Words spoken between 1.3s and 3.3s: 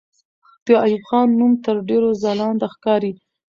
نوم تر ډېرو ځلانده ښکاري.